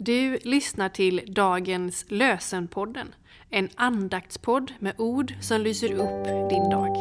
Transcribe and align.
Du 0.00 0.38
lyssnar 0.44 0.88
till 0.88 1.22
dagens 1.26 2.04
Lösenpodden, 2.08 3.14
en 3.50 3.68
andaktspodd 3.74 4.72
med 4.78 4.94
ord 4.98 5.34
som 5.40 5.60
lyser 5.60 5.92
upp 5.92 6.50
din 6.50 6.70
dag. 6.70 6.94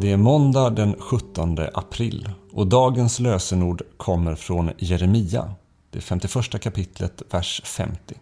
Det 0.00 0.12
är 0.12 0.16
måndag 0.16 0.70
den 0.70 0.96
17 0.98 1.58
april 1.74 2.30
och 2.52 2.66
dagens 2.66 3.20
lösenord 3.20 3.82
kommer 3.96 4.34
från 4.34 4.70
Jeremia, 4.78 5.54
det 5.90 6.00
51 6.00 6.60
kapitlet, 6.62 7.22
vers 7.30 7.62
50. 7.64 8.14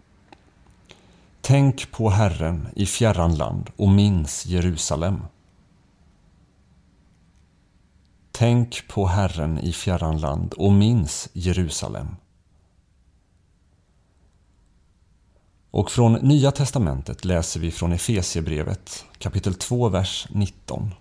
Tänk 1.45 1.91
på 1.91 2.09
Herren 2.09 2.67
i 2.75 2.85
fjärran 2.85 3.35
land 3.35 3.69
och 3.75 3.89
minns 3.89 4.45
Jerusalem. 4.45 5.21
Tänk 8.31 8.87
på 8.87 9.07
Herren 9.07 9.59
i 9.59 9.73
fjärran 9.73 10.19
land 10.19 10.53
och 10.53 10.73
minns 10.73 11.29
Jerusalem. 11.33 12.07
Och 15.71 15.91
från 15.91 16.13
Nya 16.13 16.51
testamentet 16.51 17.25
läser 17.25 17.59
vi 17.59 17.71
från 17.71 17.91
Efesiebrevet 17.91 19.05
kapitel 19.17 19.55
2, 19.55 19.89
vers 19.89 20.27
19. 20.29 20.91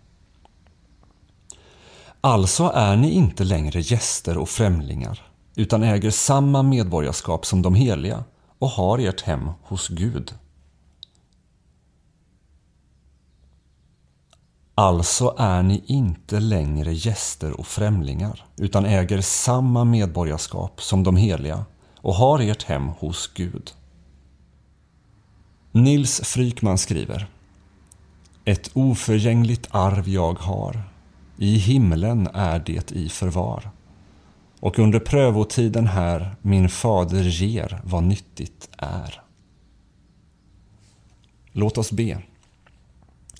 Alltså 2.20 2.72
är 2.74 2.96
ni 2.96 3.10
inte 3.10 3.44
längre 3.44 3.80
gäster 3.80 4.38
och 4.38 4.48
främlingar, 4.48 5.22
utan 5.54 5.82
äger 5.82 6.10
samma 6.10 6.62
medborgarskap 6.62 7.46
som 7.46 7.62
de 7.62 7.74
heliga 7.74 8.24
och 8.62 8.70
har 8.70 8.98
ert 8.98 9.20
hem 9.20 9.50
hos 9.62 9.88
Gud. 9.88 10.34
Alltså 14.74 15.34
är 15.38 15.62
ni 15.62 15.82
inte 15.86 16.40
längre 16.40 16.92
gäster 16.92 17.60
och 17.60 17.66
främlingar, 17.66 18.44
utan 18.56 18.84
äger 18.84 19.20
samma 19.20 19.84
medborgarskap 19.84 20.82
som 20.82 21.02
de 21.02 21.16
heliga 21.16 21.64
och 21.96 22.14
har 22.14 22.40
ert 22.40 22.62
hem 22.62 22.88
hos 22.88 23.30
Gud. 23.34 23.72
Nils 25.72 26.20
Frykman 26.20 26.78
skriver 26.78 27.26
Ett 28.44 28.70
oförgängligt 28.74 29.68
arv 29.70 30.08
jag 30.08 30.38
har, 30.38 30.82
i 31.36 31.56
himlen 31.56 32.28
är 32.34 32.58
det 32.58 32.92
i 32.92 33.08
förvar. 33.08 33.70
Och 34.62 34.78
under 34.78 34.98
prövotiden 34.98 35.86
här 35.86 36.36
min 36.42 36.68
fader 36.68 37.22
ger 37.22 37.80
vad 37.84 38.02
nyttigt 38.02 38.68
är. 38.78 39.22
Låt 41.52 41.78
oss 41.78 41.92
be. 41.92 42.22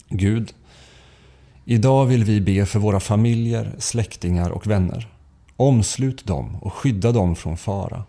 Gud, 0.09 0.55
idag 1.65 2.06
vill 2.06 2.25
vi 2.25 2.41
be 2.41 2.67
för 2.67 2.78
våra 2.78 3.00
familjer, 3.00 3.73
släktingar 3.78 4.50
och 4.50 4.67
vänner. 4.67 5.09
Omslut 5.56 6.27
dem 6.27 6.56
och 6.56 6.73
skydda 6.73 7.12
dem 7.12 7.37
från 7.37 7.56
fara. 7.56 8.05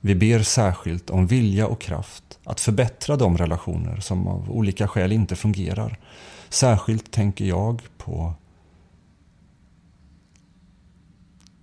Vi 0.00 0.14
ber 0.14 0.42
särskilt 0.42 1.10
om 1.10 1.26
vilja 1.26 1.66
och 1.66 1.80
kraft 1.80 2.38
att 2.44 2.60
förbättra 2.60 3.16
de 3.16 3.38
relationer 3.38 4.00
som 4.00 4.28
av 4.28 4.50
olika 4.50 4.88
skäl 4.88 5.12
inte 5.12 5.36
fungerar. 5.36 5.98
Särskilt 6.48 7.10
tänker 7.10 7.44
jag 7.44 7.82
på 7.98 8.34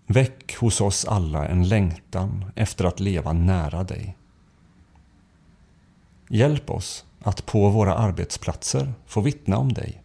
Väck 0.08 0.56
hos 0.56 0.81
oss 0.81 1.06
alla 1.06 1.48
en 1.48 1.67
längtan 1.67 2.45
efter 2.56 2.86
att 2.86 3.00
leva 3.00 3.34
nära 3.34 3.84
dig. 3.84 4.17
Hjälp 6.30 6.70
oss 6.70 7.06
att 7.22 7.45
på 7.45 7.70
våra 7.70 7.95
arbetsplatser 7.95 8.94
få 9.06 9.22
vittna 9.22 9.58
om 9.58 9.73
dig. 9.73 10.03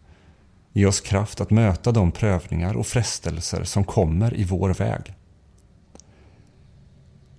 Ge 0.73 0.85
oss 0.85 1.01
kraft 1.01 1.41
att 1.41 1.51
möta 1.51 1.91
de 1.91 2.11
prövningar 2.11 2.77
och 2.77 2.87
frestelser 2.87 3.63
som 3.63 3.83
kommer 3.83 4.33
i 4.33 4.43
vår 4.43 4.73
väg. 4.73 5.13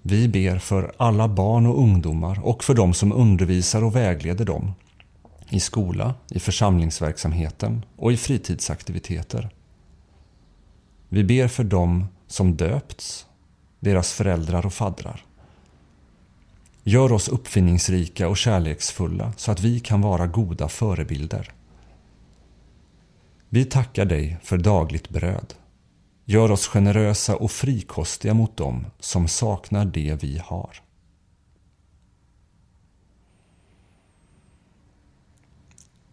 Vi 0.02 0.28
ber 0.28 0.58
för 0.58 0.92
alla 0.96 1.28
barn 1.28 1.66
och 1.66 1.78
ungdomar 1.78 2.46
och 2.46 2.64
för 2.64 2.74
de 2.74 2.94
som 2.94 3.12
undervisar 3.12 3.84
och 3.84 3.96
vägleder 3.96 4.44
dem 4.44 4.74
i 5.48 5.60
skola, 5.60 6.14
i 6.30 6.40
församlingsverksamheten 6.40 7.84
och 7.96 8.12
i 8.12 8.16
fritidsaktiviteter. 8.16 9.50
Vi 11.08 11.24
ber 11.24 11.48
för 11.48 11.64
dem 11.64 12.06
som 12.32 12.56
döpts, 12.56 13.26
deras 13.80 14.12
föräldrar 14.12 14.66
och 14.66 14.72
faddrar. 14.72 15.24
Gör 16.82 17.12
oss 17.12 17.28
uppfinningsrika 17.28 18.28
och 18.28 18.36
kärleksfulla 18.36 19.32
så 19.36 19.52
att 19.52 19.60
vi 19.60 19.80
kan 19.80 20.00
vara 20.00 20.26
goda 20.26 20.68
förebilder. 20.68 21.52
Vi 23.48 23.64
tackar 23.64 24.04
dig 24.04 24.38
för 24.42 24.58
dagligt 24.58 25.08
bröd. 25.08 25.54
Gör 26.24 26.50
oss 26.50 26.66
generösa 26.66 27.36
och 27.36 27.50
frikostiga 27.50 28.34
mot 28.34 28.56
dem 28.56 28.86
som 29.00 29.28
saknar 29.28 29.84
det 29.84 30.22
vi 30.22 30.38
har. 30.44 30.70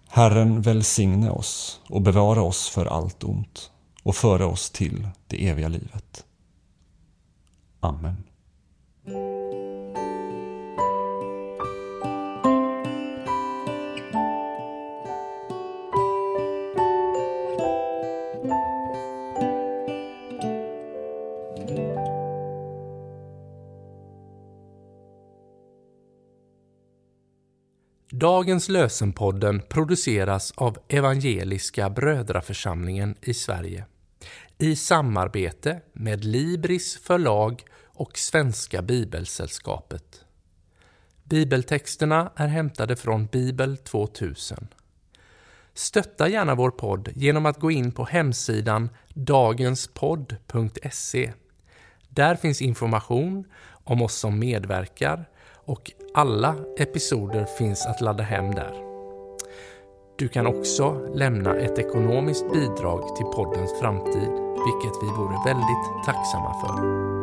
Herren 0.08 0.62
välsigne 0.62 1.30
oss 1.30 1.82
och 1.90 2.02
bevara 2.02 2.42
oss 2.42 2.70
för 2.70 2.86
allt 2.86 3.24
ont 3.24 3.72
och 4.10 4.16
föra 4.16 4.48
oss 4.48 4.70
till 4.70 5.08
det 5.28 5.50
eviga 5.50 5.68
livet. 5.68 6.26
Amen. 7.80 8.24
Dagens 28.12 28.70
lösenpodden 28.70 29.62
produceras 29.70 30.54
av 30.56 30.78
Evangeliska 30.88 31.90
Brödraförsamlingen 31.90 33.16
i 33.22 33.34
Sverige 33.34 33.86
i 34.58 34.76
samarbete 34.76 35.82
med 35.94 36.26
Libris 36.26 36.98
förlag 36.98 37.64
och 37.86 38.18
Svenska 38.18 38.82
Bibelsällskapet. 38.82 40.26
Bibeltexterna 41.24 42.32
är 42.36 42.48
hämtade 42.48 42.96
från 42.96 43.26
Bibel 43.26 43.78
2000. 43.78 44.68
Stötta 45.74 46.28
gärna 46.28 46.56
vår 46.56 46.72
podd 46.72 47.10
genom 47.16 47.46
att 47.46 47.60
gå 47.60 47.72
in 47.72 47.92
på 47.92 48.06
hemsidan 48.06 48.90
dagenspodd.se. 49.14 51.34
Där 52.10 52.36
finns 52.36 52.62
information 52.62 53.46
om 53.84 54.02
oss 54.02 54.16
som 54.16 54.40
medverkar 54.40 55.30
och 55.54 55.92
alla 56.14 56.56
episoder 56.78 57.46
finns 57.46 57.86
att 57.86 58.02
ladda 58.02 58.24
hem 58.24 58.56
där. 58.56 58.89
Du 60.20 60.28
kan 60.28 60.48
också 60.48 61.12
lämna 61.14 61.56
ett 61.56 61.80
ekonomiskt 61.80 62.52
bidrag 62.54 63.16
till 63.16 63.26
poddens 63.26 63.80
framtid, 63.80 64.30
vilket 64.66 64.98
vi 65.02 65.08
vore 65.18 65.38
väldigt 65.46 66.06
tacksamma 66.06 66.54
för. 66.62 67.19